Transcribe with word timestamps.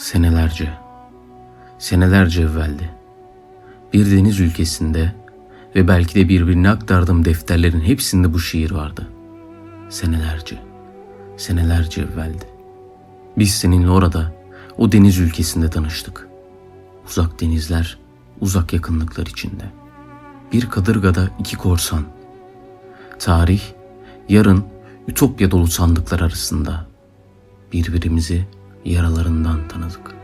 Senelerce, 0.00 0.68
senelerce 1.78 2.42
evveldi. 2.42 2.90
Bir 3.92 4.10
deniz 4.10 4.40
ülkesinde 4.40 5.14
ve 5.74 5.88
belki 5.88 6.14
de 6.14 6.28
birbirine 6.28 6.70
aktardığım 6.70 7.24
defterlerin 7.24 7.80
hepsinde 7.80 8.32
bu 8.32 8.40
şiir 8.40 8.70
vardı. 8.70 9.08
Senelerce, 9.88 10.58
senelerce 11.36 12.00
evveldi. 12.02 12.44
Biz 13.38 13.54
seninle 13.54 13.90
orada, 13.90 14.32
o 14.78 14.92
deniz 14.92 15.18
ülkesinde 15.18 15.70
tanıştık. 15.70 16.28
Uzak 17.06 17.40
denizler, 17.40 17.98
uzak 18.40 18.72
yakınlıklar 18.72 19.26
içinde. 19.26 19.64
Bir 20.52 20.70
kadırgada 20.70 21.28
iki 21.38 21.56
korsan. 21.56 22.04
Tarih, 23.18 23.62
yarın, 24.28 24.64
ütopya 25.08 25.50
dolu 25.50 25.66
sandıklar 25.66 26.20
arasında. 26.20 26.86
Birbirimizi 27.72 28.46
yaralarından 28.84 29.68
tanıdık. 29.68 30.14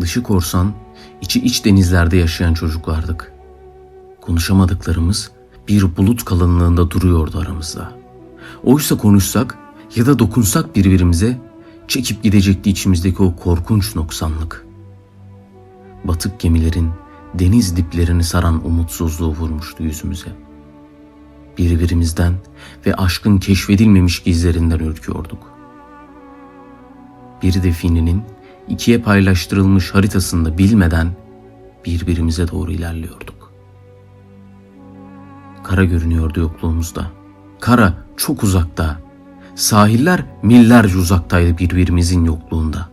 Dışı 0.00 0.22
korsan, 0.22 0.72
içi 1.20 1.40
iç 1.40 1.64
denizlerde 1.64 2.16
yaşayan 2.16 2.54
çocuklardık. 2.54 3.32
Konuşamadıklarımız 4.20 5.30
bir 5.68 5.96
bulut 5.96 6.24
kalınlığında 6.24 6.90
duruyordu 6.90 7.38
aramızda. 7.38 7.92
Oysa 8.64 8.96
konuşsak 8.96 9.58
ya 9.96 10.06
da 10.06 10.18
dokunsak 10.18 10.76
birbirimize 10.76 11.38
çekip 11.88 12.22
gidecekti 12.22 12.70
içimizdeki 12.70 13.22
o 13.22 13.36
korkunç 13.36 13.96
noksanlık. 13.96 14.66
Batık 16.04 16.40
gemilerin 16.40 16.90
deniz 17.34 17.76
diplerini 17.76 18.24
saran 18.24 18.66
umutsuzluğu 18.66 19.34
vurmuştu 19.34 19.82
yüzümüze. 19.82 20.30
Birbirimizden 21.58 22.34
ve 22.86 22.94
aşkın 22.94 23.38
keşfedilmemiş 23.38 24.22
gizlerinden 24.22 24.78
ürküyorduk. 24.78 25.57
Bir 27.42 27.62
defininin 27.62 28.22
ikiye 28.68 28.98
paylaştırılmış 28.98 29.94
haritasında 29.94 30.58
bilmeden 30.58 31.08
birbirimize 31.84 32.50
doğru 32.50 32.72
ilerliyorduk. 32.72 33.52
Kara 35.64 35.84
görünüyordu 35.84 36.40
yokluğumuzda. 36.40 37.06
Kara 37.60 37.94
çok 38.16 38.42
uzakta. 38.42 38.98
Sahiller 39.54 40.24
millerce 40.42 40.98
uzaktaydı 40.98 41.58
birbirimizin 41.58 42.24
yokluğunda. 42.24 42.88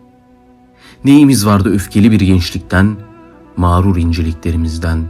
Neyimiz 1.04 1.46
vardı 1.46 1.72
öfkeli 1.74 2.10
bir 2.10 2.20
gençlikten, 2.20 2.96
mağrur 3.56 3.96
inceliklerimizden 3.96 5.04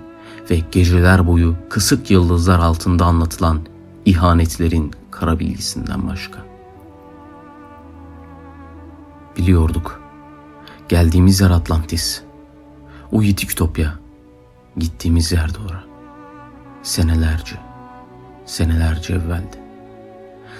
ve 0.50 0.60
geceler 0.72 1.26
boyu 1.26 1.56
kısık 1.70 2.10
yıldızlar 2.10 2.58
altında 2.58 3.04
anlatılan 3.04 3.60
ihanetlerin 4.04 4.90
kara 5.10 5.38
bilgisinden 5.38 6.08
başka. 6.08 6.55
Biliyorduk. 9.36 10.00
Geldiğimiz 10.88 11.40
yer 11.40 11.50
Atlantis. 11.50 12.22
O 13.12 13.22
yitik 13.22 13.52
ütopya. 13.52 13.94
Gittiğimiz 14.76 15.32
yer 15.32 15.54
doğru. 15.54 15.76
Senelerce, 16.82 17.56
senelerce 18.46 19.14
evveldi. 19.14 19.56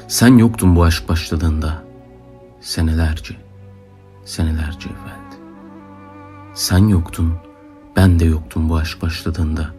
Sen 0.08 0.36
yoktun 0.36 0.76
bu 0.76 0.84
aşk 0.84 1.08
başladığında. 1.08 1.82
Senelerce, 2.60 3.36
senelerce 4.24 4.88
evveldi. 4.88 5.36
Sen 6.54 6.88
yoktun, 6.88 7.34
ben 7.96 8.18
de 8.18 8.24
yoktum 8.24 8.68
bu 8.68 8.76
aşk 8.76 9.02
başladığında. 9.02 9.70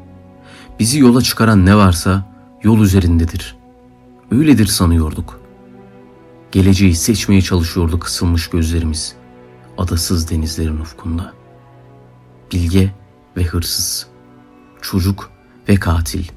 Bizi 0.80 1.00
yola 1.00 1.22
çıkaran 1.22 1.66
ne 1.66 1.76
varsa 1.76 2.34
yol 2.64 2.80
üzerindedir. 2.80 3.58
Öyledir 4.32 4.66
sanıyorduk. 4.66 5.47
Geleceği 6.52 6.96
seçmeye 6.96 7.42
çalışıyordu 7.42 8.00
kısılmış 8.00 8.50
gözlerimiz. 8.50 9.16
Adasız 9.78 10.30
denizlerin 10.30 10.80
ufkunda. 10.80 11.34
Bilge 12.52 12.94
ve 13.38 13.44
hırsız. 13.44 14.08
Çocuk 14.82 15.32
ve 15.70 15.76
katil. 15.76 16.28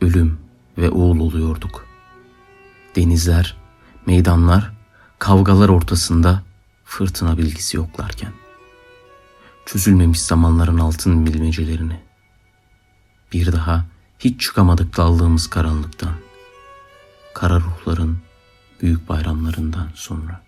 Ölüm 0.00 0.38
ve 0.78 0.90
oğul 0.90 1.20
oluyorduk. 1.20 1.86
Denizler, 2.96 3.56
meydanlar, 4.06 4.72
kavgalar 5.18 5.68
ortasında 5.68 6.42
fırtına 6.84 7.38
bilgisi 7.38 7.76
yoklarken. 7.76 8.32
Çözülmemiş 9.66 10.22
zamanların 10.22 10.78
altın 10.78 11.26
bilmecelerini. 11.26 12.00
Bir 13.32 13.52
daha 13.52 13.86
hiç 14.18 14.40
çıkamadık 14.40 14.96
daldığımız 14.96 15.50
karanlıktan. 15.50 16.14
Kara 17.34 17.60
ruhların 17.60 18.18
büyük 18.82 19.08
bayramlarından 19.08 19.88
sonra. 19.94 20.40